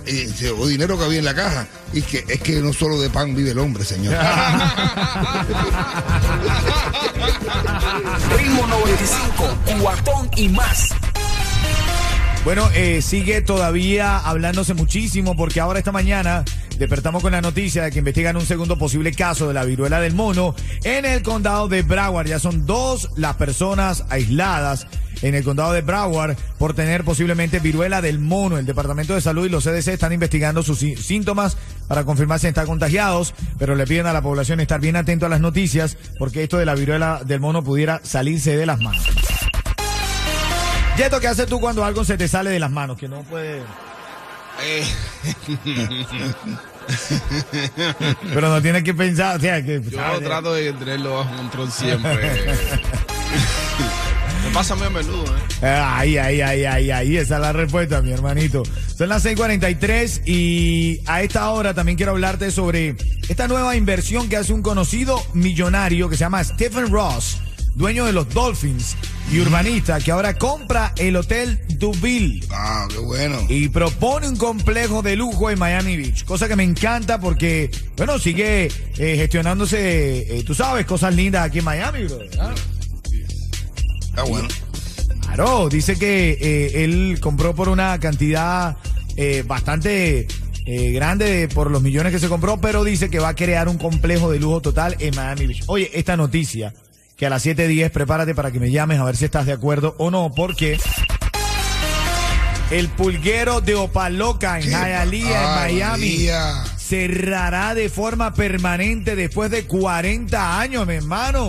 Y 0.05 0.27
se 0.27 0.49
robó 0.51 0.67
dinero 0.67 0.95
que 0.97 1.05
había 1.05 1.17
en 1.19 1.25
la 1.25 1.33
caja. 1.33 1.65
Y 1.91 2.03
que 2.03 2.23
es 2.27 2.39
que 2.41 2.61
no 2.61 2.71
solo 2.71 3.01
de 3.01 3.09
pan 3.09 3.33
vive 3.35 3.49
el 3.51 3.57
hombre, 3.57 3.83
señor. 3.83 4.13
Ritmo 8.37 8.67
95, 8.67 9.57
cuatón 9.81 10.29
y 10.35 10.49
más. 10.49 10.89
Bueno, 12.45 12.69
eh, 12.75 13.01
sigue 13.01 13.41
todavía 13.41 14.19
hablándose 14.19 14.75
muchísimo 14.75 15.35
porque 15.35 15.59
ahora 15.59 15.79
esta 15.79 15.91
mañana 15.91 16.45
despertamos 16.77 17.23
con 17.23 17.31
la 17.31 17.41
noticia 17.41 17.83
de 17.83 17.91
que 17.91 17.97
investigan 17.99 18.35
un 18.37 18.45
segundo 18.45 18.77
posible 18.77 19.11
caso 19.13 19.47
de 19.47 19.55
la 19.55 19.65
viruela 19.65 19.99
del 19.99 20.13
mono 20.13 20.53
en 20.83 21.05
el 21.05 21.23
condado 21.23 21.67
de 21.67 21.81
Broward. 21.81 22.27
Ya 22.27 22.37
son 22.37 22.67
dos 22.67 23.09
las 23.17 23.35
personas 23.37 24.05
aisladas 24.09 24.85
en 25.23 25.33
el 25.33 25.43
condado 25.43 25.73
de 25.73 25.81
Broward 25.81 26.35
por 26.59 26.75
tener 26.75 27.03
posiblemente 27.03 27.57
viruela 27.59 27.99
del 28.03 28.19
mono. 28.19 28.59
El 28.59 28.67
Departamento 28.67 29.15
de 29.15 29.21
Salud 29.21 29.47
y 29.47 29.49
los 29.49 29.63
CDC 29.63 29.87
están 29.87 30.13
investigando 30.13 30.61
sus 30.61 30.77
sí- 30.77 30.95
síntomas 30.97 31.57
para 31.87 32.03
confirmar 32.03 32.39
si 32.39 32.45
están 32.45 32.67
contagiados, 32.67 33.33
pero 33.57 33.73
le 33.73 33.87
piden 33.87 34.05
a 34.05 34.13
la 34.13 34.21
población 34.21 34.59
estar 34.59 34.79
bien 34.79 34.97
atento 34.97 35.25
a 35.25 35.29
las 35.29 35.41
noticias 35.41 35.97
porque 36.19 36.43
esto 36.43 36.57
de 36.59 36.65
la 36.67 36.75
viruela 36.75 37.21
del 37.25 37.39
mono 37.39 37.63
pudiera 37.63 38.01
salirse 38.03 38.55
de 38.55 38.67
las 38.67 38.79
manos. 38.79 39.03
Yeto, 40.97 41.19
¿qué 41.19 41.27
haces 41.27 41.47
tú 41.47 41.59
cuando 41.59 41.83
algo 41.83 42.05
se 42.05 42.17
te 42.17 42.27
sale 42.27 42.49
de 42.51 42.59
las 42.59 42.71
manos? 42.71 42.97
Que 42.97 43.07
no 43.07 43.21
puede. 43.23 43.61
Eh, 44.63 44.85
Pero 48.33 48.49
no 48.49 48.61
tienes 48.61 48.83
que 48.83 48.93
pensar, 48.93 49.37
o 49.37 49.39
sea, 49.39 49.63
que. 49.63 49.81
yo 49.81 49.97
¿sabes? 49.99 50.23
trato 50.23 50.53
de 50.53 50.71
tenerlo 50.73 51.17
bajo 51.17 51.35
control 51.35 51.71
siempre. 51.71 52.13
Me 54.45 54.51
pasa 54.53 54.75
muy 54.75 54.85
a 54.87 54.89
menudo, 54.91 55.25
¿eh? 55.61 55.67
Ay, 55.67 56.17
ay, 56.17 56.39
ay, 56.41 56.65
ay, 56.65 56.91
ay, 56.91 57.17
esa 57.17 57.35
es 57.35 57.41
la 57.41 57.51
respuesta, 57.51 58.01
mi 58.01 58.11
hermanito. 58.11 58.63
Son 58.95 59.09
las 59.09 59.25
6:43 59.25 60.21
y 60.25 61.01
a 61.07 61.23
esta 61.23 61.49
hora 61.49 61.73
también 61.73 61.97
quiero 61.97 62.11
hablarte 62.13 62.51
sobre 62.51 62.95
esta 63.27 63.47
nueva 63.47 63.75
inversión 63.75 64.29
que 64.29 64.37
hace 64.37 64.53
un 64.53 64.61
conocido 64.61 65.21
millonario 65.33 66.07
que 66.09 66.15
se 66.15 66.21
llama 66.21 66.43
Stephen 66.43 66.91
Ross, 66.91 67.39
dueño 67.75 68.05
de 68.05 68.13
los 68.13 68.29
Dolphins 68.29 68.95
y 69.31 69.39
urbanista, 69.39 69.99
que 69.99 70.11
ahora 70.11 70.33
compra 70.33 70.93
el 70.97 71.15
Hotel 71.15 71.59
Duville. 71.77 72.41
Ah, 72.51 72.87
qué 72.89 72.97
bueno. 72.97 73.37
y 73.49 73.69
propone 73.69 74.27
un 74.27 74.37
complejo 74.37 75.01
de 75.01 75.15
lujo 75.15 75.49
en 75.49 75.59
Miami 75.59 75.97
Beach, 75.97 76.25
cosa 76.25 76.47
que 76.47 76.55
me 76.55 76.63
encanta 76.63 77.19
porque, 77.19 77.69
bueno, 77.97 78.17
sigue 78.17 78.65
eh, 78.97 79.17
gestionándose, 79.17 80.37
eh, 80.37 80.43
tú 80.43 80.55
sabes, 80.55 80.85
cosas 80.85 81.13
lindas 81.13 81.45
aquí 81.45 81.59
en 81.59 81.65
Miami, 81.65 82.05
bro. 82.05 82.17
¿verdad? 82.17 82.55
Está 84.01 84.23
bueno. 84.23 84.47
Claro, 85.21 85.69
dice 85.69 85.97
que 85.97 86.37
eh, 86.39 86.83
él 86.83 87.19
compró 87.19 87.53
por 87.53 87.69
una 87.69 87.99
cantidad 87.99 88.77
bastante 89.47 90.27
eh, 90.67 90.91
grande 90.91 91.47
por 91.53 91.69
los 91.69 91.83
millones 91.83 92.11
que 92.11 92.17
se 92.17 92.27
compró, 92.27 92.59
pero 92.59 92.83
dice 92.83 93.11
que 93.11 93.19
va 93.19 93.29
a 93.29 93.35
crear 93.35 93.69
un 93.69 93.77
complejo 93.77 94.31
de 94.31 94.39
lujo 94.39 94.61
total 94.61 94.95
en 94.99 95.15
Miami 95.15 95.45
Beach. 95.45 95.63
Oye, 95.67 95.91
esta 95.93 96.17
noticia, 96.17 96.73
que 97.15 97.25
a 97.25 97.29
las 97.29 97.45
7.10 97.45 97.91
prepárate 97.91 98.35
para 98.35 98.51
que 98.51 98.59
me 98.59 98.71
llames 98.71 98.99
a 98.99 99.03
ver 99.03 99.15
si 99.15 99.25
estás 99.25 99.45
de 99.45 99.53
acuerdo 99.53 99.95
o 99.97 100.11
no, 100.11 100.31
porque 100.35 100.77
el 102.71 102.89
pulguero 102.89 103.61
de 103.61 103.75
Opaloca 103.75 104.59
en 104.59 104.69
Hialeah, 104.69 105.67
en 105.67 105.73
Miami, 105.73 106.27
cerrará 106.77 107.73
de 107.73 107.89
forma 107.89 108.33
permanente 108.33 109.15
después 109.15 109.51
de 109.51 109.65
40 109.65 110.59
años, 110.59 110.85
mi 110.87 110.95
hermano. 110.95 111.47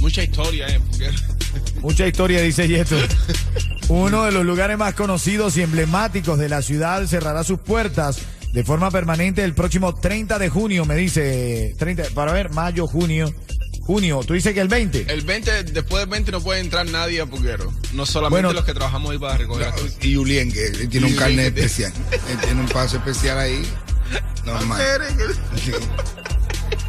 Mucha 0.00 0.22
historia, 0.22 0.66
¿eh? 0.68 0.80
Mucha 1.80 2.06
historia, 2.06 2.42
dice 2.42 2.66
Yeto. 2.66 2.96
Uno 3.88 4.24
de 4.24 4.32
los 4.32 4.44
lugares 4.44 4.78
más 4.78 4.94
conocidos 4.94 5.56
y 5.56 5.62
emblemáticos 5.62 6.38
de 6.38 6.48
la 6.48 6.62
ciudad 6.62 7.06
cerrará 7.06 7.44
sus 7.44 7.60
puertas 7.60 8.18
de 8.52 8.64
forma 8.64 8.90
permanente 8.90 9.44
el 9.44 9.52
próximo 9.52 9.94
30 9.94 10.38
de 10.38 10.48
junio, 10.48 10.84
me 10.84 10.94
dice. 10.94 11.74
30, 11.78 12.04
para 12.14 12.32
ver, 12.32 12.50
mayo, 12.50 12.86
junio. 12.86 13.34
Junio, 13.86 14.20
tú 14.26 14.32
dices 14.34 14.54
que 14.54 14.60
el 14.60 14.68
20. 14.68 15.06
El 15.12 15.22
20, 15.22 15.64
después 15.64 16.00
del 16.00 16.08
20 16.08 16.32
no 16.32 16.40
puede 16.40 16.60
entrar 16.60 16.86
nadie 16.88 17.20
a 17.20 17.26
Pulguero. 17.26 17.72
No 17.92 18.06
solamente 18.06 18.46
Bueno. 18.46 18.52
los 18.54 18.64
que 18.64 18.72
trabajamos 18.72 19.10
ahí 19.12 19.18
para 19.18 19.36
recoger 19.36 19.66
las. 19.68 20.04
Y 20.04 20.14
Julien, 20.14 20.50
que 20.50 20.66
él 20.68 20.88
tiene 20.88 21.06
un 21.08 21.14
carnet 21.16 21.56
especial. 21.56 21.92
Él 22.30 22.38
tiene 22.42 22.60
un 22.62 22.68
paso 22.68 22.96
especial 22.96 23.38
ahí. 23.38 23.62
Normal. 24.46 24.80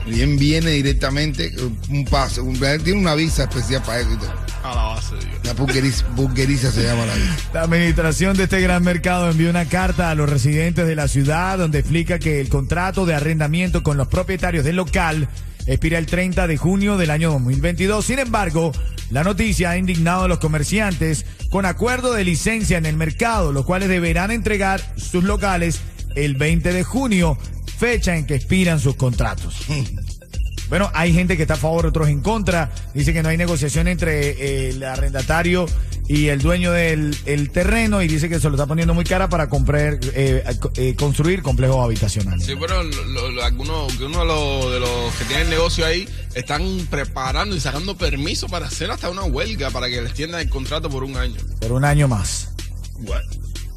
Julien 0.05 0.37
viene 0.37 0.71
directamente, 0.71 1.53
un 1.89 2.05
paso. 2.05 2.43
un- 2.43 2.57
tiene 2.59 2.93
una 2.99 3.15
visa 3.15 3.43
especial 3.43 3.81
para 3.83 3.99
eso. 4.01 4.13
y 4.13 4.17
todo. 4.17 4.44
A 4.65 4.74
la 4.74 4.84
base, 4.84 5.15
Dios. 5.15 5.39
La 5.43 5.53
burgueriza, 5.53 6.05
burgueriza 6.15 6.72
se 6.72 6.84
llama 6.84 7.05
la 7.05 7.13
visa. 7.13 7.36
La 7.53 7.62
administración 7.62 8.36
de 8.36 8.43
este 8.43 8.60
gran 8.62 8.84
mercado 8.84 9.29
envió 9.29 9.50
una 9.50 9.65
carta 9.65 10.10
a 10.10 10.15
los 10.15 10.27
residentes 10.27 10.88
de 10.88 10.95
la 10.95 11.07
ciudad 11.07 11.60
donde 11.60 11.79
explica 11.79 12.17
que 12.17 12.41
el 12.41 12.50
contrato 12.50 13.05
de 13.05 13.13
arrendamiento 13.13 13.84
con 13.84 13.95
los 13.95 14.07
propietarios 14.07 14.65
del 14.65 14.77
local 14.77 15.29
expira 15.67 16.00
el 16.00 16.07
30 16.07 16.48
de 16.48 16.57
junio 16.57 16.98
del 16.98 17.12
año 17.12 17.31
2022. 17.31 18.05
Sin 18.05 18.17
embargo, 18.17 18.72
la 19.12 19.24
noticia 19.24 19.69
ha 19.72 19.77
indignado 19.77 20.24
a 20.24 20.27
los 20.27 20.39
comerciantes 20.39 21.25
con 21.51 21.65
acuerdo 21.65 22.13
de 22.13 22.24
licencia 22.24 22.77
en 22.79 22.88
el 22.88 22.98
mercado, 22.98 23.51
los 23.51 23.65
cuales 23.65 23.88
deberán 23.89 24.31
entregar 24.31 24.81
sus 24.98 25.24
locales 25.24 25.81
el 26.15 26.36
20 26.36 26.74
de 26.74 26.84
junio, 26.84 27.38
fecha 27.77 28.15
en 28.15 28.25
que 28.25 28.36
expiran 28.36 28.79
sus 28.79 28.95
contratos. 28.95 29.57
Bueno, 30.69 30.89
hay 30.93 31.13
gente 31.13 31.38
que 31.38 31.43
está 31.43 31.55
a 31.55 31.57
favor, 31.57 31.86
otros 31.86 32.10
en 32.10 32.22
contra. 32.22 32.72
Dice 32.93 33.13
que 33.13 33.22
no 33.24 33.29
hay 33.29 33.38
negociación 33.38 33.88
entre 33.88 34.29
eh, 34.31 34.69
el 34.69 34.84
arrendatario 34.84 35.65
y 36.07 36.27
el 36.27 36.39
dueño 36.41 36.72
del 36.72 37.15
el 37.25 37.50
terreno 37.50 38.01
y 38.03 38.07
dice 38.07 38.29
que 38.29 38.39
se 38.39 38.48
lo 38.50 38.55
está 38.55 38.67
poniendo 38.67 38.93
muy 38.93 39.03
cara 39.05 39.27
para 39.29 39.50
comprar, 39.50 40.00
eh, 40.13 40.43
eh, 40.75 40.95
construir 40.95 41.41
complejos 41.41 41.84
habitacionales. 41.84 42.45
Sí, 42.45 42.53
pero 42.60 42.84
lo- 42.84 43.31
lo- 43.31 43.43
algunos, 43.43 43.95
uno 44.00 44.19
de 44.19 44.25
los, 44.25 44.72
de 44.74 44.79
los 44.79 45.15
que 45.15 45.25
tienen 45.25 45.50
negocio 45.50 45.86
ahí 45.86 46.07
están 46.36 46.88
preparando 46.89 47.55
y 47.55 47.60
sacando 47.60 47.98
permiso 47.98 48.48
para 48.48 48.67
hacer 48.67 48.91
hasta 48.91 49.10
una 49.10 49.24
huelga 49.24 49.69
para 49.72 49.88
que 49.88 49.95
les 50.01 50.07
extiendan 50.07 50.41
el 50.41 50.50
contrato 50.50 50.89
por 50.89 51.03
un 51.03 51.15
año. 51.17 51.38
Por 51.60 51.72
un 51.72 51.86
año 51.86 52.07
más. 52.07 52.50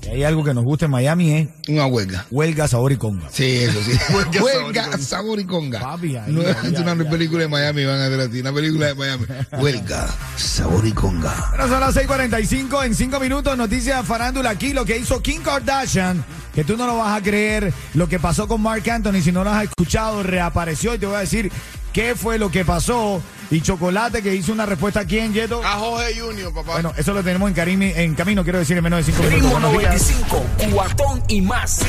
Si 0.09 0.15
hay 0.15 0.25
algo 0.25 0.43
que 0.43 0.55
nos 0.55 0.65
gusta 0.65 0.87
en 0.87 0.91
Miami 0.91 1.33
es 1.35 1.49
Una 1.69 1.87
huelga. 1.87 2.25
huelga, 2.31 2.67
sabor 2.67 2.93
y 2.93 2.97
conga. 2.97 3.29
Sí, 3.31 3.59
eso 3.59 3.79
sí. 3.83 3.93
Huelga, 4.15 4.43
Huelga, 4.43 4.99
sabor 4.99 5.38
y 5.38 5.45
conga. 5.45 5.81
Papi, 5.81 6.17
ahí, 6.17 6.33
no 6.33 6.41
ahí, 6.41 6.47
es 6.73 6.81
una 6.81 6.93
ahí, 6.93 7.05
película 7.05 7.43
de 7.43 7.49
Miami, 7.49 7.85
van 7.85 8.00
a 8.00 8.07
hacer 8.07 8.21
así. 8.21 8.41
Una 8.41 8.53
película 8.53 8.87
de 8.87 8.95
Miami. 8.95 9.27
Huelga, 9.61 10.09
sabor 10.37 10.87
y 10.87 10.93
conga. 10.93 11.35
Bueno, 11.50 11.69
son 11.69 11.81
las 11.81 11.95
6:45 11.95 12.87
en 12.87 12.95
5 12.95 13.21
minutos. 13.21 13.57
Noticias 13.57 14.07
farándula 14.07 14.50
aquí. 14.50 14.73
Lo 14.73 14.85
que 14.87 14.97
hizo 14.99 15.21
Kim 15.23 15.43
Kardashian, 15.43 16.25
que 16.55 16.65
tú 16.65 16.77
no 16.77 16.87
lo 16.87 16.97
vas 16.99 17.19
a 17.19 17.23
creer. 17.23 17.73
Lo 17.95 18.09
que 18.09 18.19
pasó 18.19 18.49
con 18.49 18.62
Mark 18.62 18.88
Anthony, 18.88 19.21
si 19.23 19.31
no 19.33 19.45
lo 19.45 19.50
has 19.50 19.65
escuchado, 19.65 20.23
reapareció 20.23 20.95
y 20.95 20.99
te 20.99 21.07
voy 21.07 21.17
a 21.17 21.21
decir 21.21 21.53
qué 21.93 22.15
fue 22.15 22.38
lo 22.38 22.50
que 22.50 22.65
pasó. 22.65 23.21
Y 23.50 23.62
Chocolate, 23.62 24.23
que 24.23 24.35
hizo 24.35 24.52
una 24.52 24.67
respuesta 24.67 25.00
aquí 25.00 25.19
en 25.19 25.33
Yeto. 25.33 25.62
A 25.64 25.73
Jorge 25.78 26.21
Junior, 26.21 26.52
papá. 26.52 26.73
Bueno, 26.73 26.93
eso 26.99 27.14
lo 27.14 27.23
tenemos 27.23 27.49
en, 27.49 27.57
carimi- 27.57 27.93
en 27.97 28.14
camino, 28.14 28.43
quiero 28.45 28.59
decir, 28.59 28.76
en 28.76 28.85
menos 28.85 29.07
de 29.07 29.12
5 29.12 29.23
minutos. 29.31 29.73
Días. 29.78 30.12
95, 30.12 30.47
cuatón 30.75 31.23
y 31.28 31.40
más. 31.40 31.81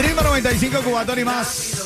Ritmo 0.00 0.22
95, 0.22 0.80
Cubatón 0.80 1.18
y 1.18 1.24
más. 1.24 1.78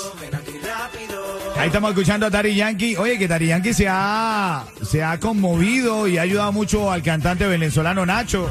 Ahí 1.59 1.67
estamos 1.69 1.91
escuchando 1.91 2.27
a 2.27 2.31
Tari 2.31 2.55
Yankee. 2.55 2.97
Oye, 2.97 3.19
que 3.19 3.27
Tari 3.29 3.49
Yankee 3.49 3.73
se 3.75 3.87
ha, 3.89 4.65
se 4.83 5.03
ha 5.03 5.19
conmovido 5.19 6.07
y 6.07 6.19
ha 6.19 6.23
ayudado 6.23 6.53
mucho 6.53 6.91
al 6.91 7.03
cantante 7.03 7.47
venezolano 7.47 8.05
Nacho. 8.07 8.49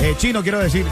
Eh, 0.00 0.14
Chino, 0.18 0.42
quiero 0.42 0.58
decir. 0.60 0.86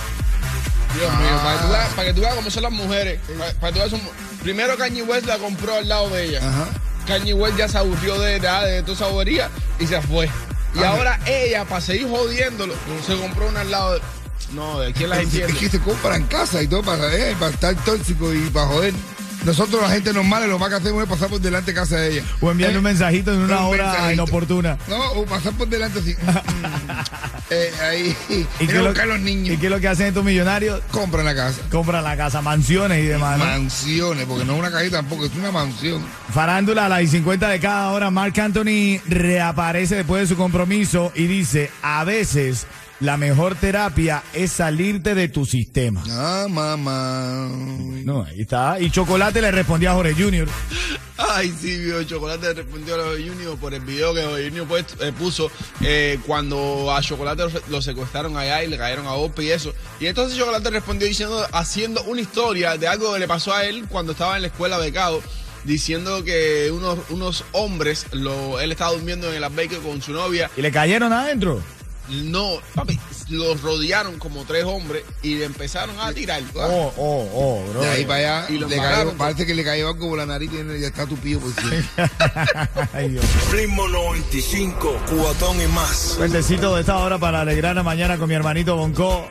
Dios 0.96 1.12
mío, 1.20 1.30
para 1.44 1.56
que, 1.58 1.62
tú 1.66 1.70
veas, 1.72 1.90
para 1.90 2.08
que 2.08 2.14
tú 2.14 2.22
veas 2.22 2.36
cómo 2.36 2.50
son 2.50 2.64
las 2.64 2.72
mujeres. 2.72 3.20
Para, 3.38 3.54
para 3.54 3.74
que 3.74 3.80
tú 3.80 3.90
veas 3.90 4.02
primero 4.42 4.78
Kanye 4.78 5.04
West 5.04 5.26
la 5.28 5.38
compró 5.38 5.76
al 5.76 5.88
lado 5.88 6.10
de 6.10 6.26
ella. 6.26 6.40
Ajá. 6.40 6.68
Kanye 7.06 7.34
West 7.34 7.58
ya 7.58 7.68
se 7.68 7.78
aburrió 7.78 8.20
de, 8.20 8.40
de, 8.40 8.50
de 8.50 8.82
toda 8.82 8.94
esa 8.94 9.08
bobería 9.08 9.50
y 9.80 9.88
se 9.88 10.02
fue. 10.02 10.30
Y 10.74 10.80
Ajá. 10.80 10.90
ahora 10.90 11.20
ella, 11.26 11.66
para 11.66 11.82
seguir 11.82 12.08
jodiéndolo, 12.10 12.74
se 13.06 13.16
compró 13.18 13.48
una 13.50 13.62
al 13.62 13.72
lado 13.72 13.94
de... 13.96 14.02
No, 14.54 14.80
¿de 14.80 14.94
quién 14.94 15.12
Es 15.14 15.20
entiende? 15.20 15.54
que 15.54 15.70
se 15.70 15.80
compran 15.80 16.24
casa 16.26 16.62
y 16.64 16.68
todo 16.68 16.82
para, 16.82 17.14
eh, 17.14 17.36
para 17.40 17.52
estar 17.52 17.76
tóxico 17.84 18.34
y 18.34 18.50
para 18.50 18.68
joder. 18.68 18.94
Nosotros, 19.46 19.82
la 19.82 19.90
gente 19.90 20.14
normal, 20.14 20.48
lo 20.50 20.60
más 20.60 20.70
que 20.70 20.76
hacemos 20.76 21.04
es 21.04 21.10
pasar 21.10 21.30
por 21.30 21.40
delante 21.40 21.72
de 21.72 21.76
casa 21.80 21.96
de 21.98 22.12
ella. 22.14 22.24
O 22.42 22.52
enviarle 22.52 22.76
Eh, 22.76 22.78
un 22.80 22.84
mensajito 22.84 23.34
en 23.34 23.40
una 23.40 23.60
un 23.60 23.74
hora 23.74 23.86
mensajito. 23.86 24.14
inoportuna. 24.14 24.78
No, 24.88 24.98
o 25.14 25.26
pasar 25.26 25.54
por 25.54 25.68
delante 25.68 26.00
así. 26.00 26.16
eh, 27.50 27.72
ahí. 27.82 28.18
¿Y 28.60 28.68
qué, 28.68 28.74
lo, 28.74 28.92
los 28.94 29.20
niños. 29.20 29.54
¿Y 29.56 29.58
qué 29.58 29.66
es 29.68 29.72
lo 29.72 29.80
que 29.80 29.88
hacen 29.88 30.08
estos 30.08 30.24
millonarios? 30.24 30.82
Compran 30.92 31.26
la 31.26 31.36
casa. 31.36 31.62
Compran 31.72 32.04
la 32.04 32.18
casa, 32.18 32.42
mansiones 32.42 33.00
y 33.04 33.08
demás. 33.08 33.38
¿no? 33.40 33.46
Mansiones, 33.46 34.26
porque 34.26 34.46
no 34.46 34.54
es 34.54 34.60
una 34.60 34.72
cajita 34.72 34.98
tampoco, 34.98 35.26
es 35.26 35.36
una 35.36 35.52
mansión. 35.52 36.04
Farándula 36.34 36.86
a 36.86 36.90
las 36.90 37.02
y 37.04 37.08
50 37.08 37.48
de 37.50 37.60
cada 37.60 37.92
hora, 37.92 38.12
Mark 38.12 38.40
Anthony 38.40 39.00
reaparece 39.08 39.96
después 39.96 40.22
de 40.22 40.28
su 40.28 40.36
compromiso 40.38 41.12
y 41.16 41.28
dice, 41.28 41.72
a 41.82 42.04
veces 42.04 42.68
la 43.00 43.18
mejor 43.18 43.56
terapia 43.56 44.24
es 44.34 44.52
salirte 44.52 45.16
de 45.16 45.30
tu 45.30 45.46
sistema. 45.46 46.04
Ah, 46.10 46.48
mamá. 46.50 47.50
No, 48.04 48.24
ahí 48.24 48.42
está. 48.42 48.80
Y 48.80 48.90
Chocolate 48.92 49.42
le 49.42 49.52
respondió 49.52 49.92
a 49.92 49.94
Jorge 49.94 50.14
Junior. 50.14 50.48
Ay, 51.18 51.54
sí, 51.60 51.78
vio, 51.78 52.02
Chocolate 52.04 52.54
respondió 52.54 52.96
a 52.96 52.98
los 52.98 53.20
Junior 53.20 53.58
por 53.58 53.74
el 53.74 53.82
video 53.82 54.14
que 54.14 54.24
Jorge 54.24 54.46
Junior 54.46 54.68
pues, 54.68 54.86
eh, 55.02 55.12
puso 55.18 55.52
eh, 55.82 56.18
cuando 56.26 56.94
a 56.94 57.02
Chocolate 57.02 57.44
lo, 57.44 57.52
lo 57.68 57.82
secuestraron 57.82 58.38
allá 58.38 58.64
y 58.64 58.68
le 58.68 58.78
cayeron 58.78 59.06
a 59.06 59.12
golpe 59.12 59.44
y 59.44 59.52
eso. 59.52 59.74
Y 60.00 60.08
entonces 60.08 60.38
Chocolate 60.38 60.70
respondió 60.70 61.08
diciendo, 61.08 61.46
haciendo 61.52 62.04
una 62.04 62.22
historia 62.22 62.78
de 62.78 62.88
algo 62.88 63.14
que 63.14 63.20
le 63.20 63.28
pasó 63.28 63.54
a 63.54 63.66
él 63.66 63.86
cuando 63.90 64.14
estaba 64.14 64.38
en 64.38 64.44
la 64.44 64.48
escuela 64.48 64.78
becado, 64.78 65.22
diciendo 65.66 66.24
que 66.24 66.72
unos, 66.72 67.00
unos 67.10 67.44
hombres, 67.52 68.06
lo, 68.12 68.60
él 68.62 68.72
estaba 68.72 68.92
durmiendo 68.92 69.30
en 69.30 69.36
el 69.36 69.44
albergue 69.44 69.78
con 69.80 70.02
su 70.02 70.14
novia. 70.14 70.50
¿Y 70.56 70.62
le 70.62 70.72
cayeron 70.72 71.12
adentro? 71.12 71.62
No, 72.10 72.60
papi, 72.76 73.00
los 73.30 73.62
rodearon 73.62 74.18
como 74.18 74.44
tres 74.46 74.64
hombres 74.64 75.04
y 75.22 75.36
le 75.36 75.46
empezaron 75.46 76.00
a 76.00 76.12
tirar. 76.12 76.42
Oh, 76.56 76.92
oh, 76.98 77.30
oh, 77.34 77.70
bro. 77.72 77.82
De 77.82 77.88
ahí 77.90 78.06
para 78.06 78.42
allá, 78.44 78.46
Y 78.54 78.58
le 78.60 78.76
cayó- 78.78 79.14
parece 79.18 79.46
que 79.46 79.54
le 79.54 79.64
cayó 79.64 79.90
algo 79.90 80.10
por 80.10 80.18
la 80.18 80.26
nariz 80.26 80.50
y 80.52 80.80
ya 80.82 80.88
está 80.88 81.06
tupido 81.06 81.40
por. 81.40 81.52
Ay, 82.94 83.10
Dios. 83.10 83.26
Ritmo 83.52 83.88
95, 83.88 84.98
cuatón 85.16 85.62
y 85.62 85.68
más. 85.68 86.16
Cuentecito 86.18 86.74
de 86.76 86.82
esta 86.82 86.98
hora 86.98 87.18
para 87.20 87.42
alegrar 87.42 87.76
la 87.76 87.84
mañana 87.84 88.18
con 88.18 88.28
mi 88.28 88.36
hermanito 88.36 88.76
Bonco. 88.76 89.28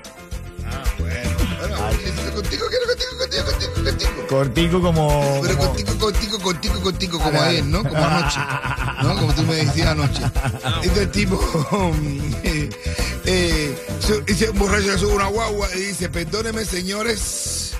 Bueno, 0.98 1.30
contigo, 1.38 2.34
contigo, 2.34 2.66
quiero 2.68 2.86
contigo, 2.86 3.18
contigo, 3.18 3.44
contigo, 3.44 3.72
contigo. 3.84 4.26
Cortico 4.28 4.80
como... 4.82 5.40
Pero 5.42 5.56
como- 5.56 5.68
contigo, 5.68 5.97
contigo, 6.12 6.38
contigo, 6.40 6.80
contigo, 6.80 7.18
como 7.18 7.40
ayer, 7.42 7.64
¿no? 7.64 7.82
Como 7.82 8.02
anoche. 8.04 8.38
¿No? 9.02 9.14
Como 9.16 9.34
tú 9.34 9.42
me 9.42 9.56
decías 9.56 9.88
anoche. 9.88 10.22
Este 10.82 11.06
tipo, 11.08 11.38
eh, 12.42 12.70
eh, 13.26 13.86
se- 14.00 14.22
dice 14.22 14.48
un 14.50 14.58
borracho 14.58 14.86
le 14.88 14.98
sube 14.98 15.12
una 15.14 15.26
guagua 15.26 15.68
y 15.74 15.80
dice, 15.80 16.08
perdóneme 16.08 16.64
señores, 16.64 17.74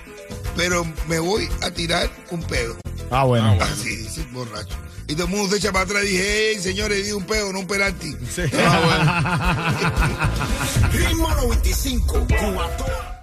pero 0.56 0.84
me 1.06 1.18
voy 1.18 1.48
a 1.62 1.70
tirar 1.70 2.10
un 2.30 2.42
pedo. 2.42 2.76
Ah, 3.10 3.24
bueno. 3.24 3.56
Así 3.60 3.96
dice 3.96 4.20
el 4.20 4.28
borracho. 4.28 4.76
Y 5.06 5.14
todo 5.14 5.24
el 5.24 5.30
mundo 5.30 5.48
se 5.50 5.56
echa 5.56 5.72
para 5.72 5.86
atrás 5.86 6.04
y 6.04 6.08
dije, 6.08 6.50
hey, 6.52 6.58
señores, 6.60 7.06
di 7.06 7.12
un 7.12 7.24
pedo, 7.24 7.50
no 7.50 7.60
un 7.60 7.66
penalti. 7.66 8.14
Sí. 8.34 8.42
Ritmo 10.92 11.30
95, 11.30 12.26
cuatón 12.28 13.17